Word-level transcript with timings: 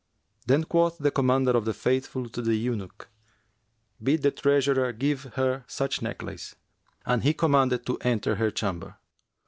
Then 0.47 0.63
quoth 0.63 0.97
the 0.97 1.11
Commander 1.11 1.51
of 1.51 1.65
the 1.65 1.75
Faithful 1.75 2.27
to 2.29 2.41
the 2.41 2.55
eunuch, 2.55 3.07
'Bid 4.01 4.23
the 4.23 4.31
treasurer 4.31 4.91
give 4.93 5.25
her 5.35 5.63
such 5.67 6.01
necklace;' 6.01 6.55
and 7.05 7.21
he 7.21 7.35
commanded 7.35 7.85
to 7.85 7.97
enter 8.01 8.37
her 8.37 8.49
chamber. 8.49 8.95